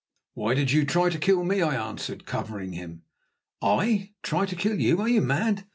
"Why 0.33 0.55
did 0.55 0.71
you 0.71 0.83
try 0.83 1.11
to 1.11 1.19
kill 1.19 1.43
me?" 1.43 1.61
I 1.61 1.75
answered, 1.75 2.25
covering 2.25 2.73
him. 2.73 3.03
"I 3.61 4.13
try 4.23 4.47
to 4.47 4.55
kill 4.55 4.79
you! 4.79 4.99
Are 4.99 5.07
you 5.07 5.21
mad? 5.21 5.67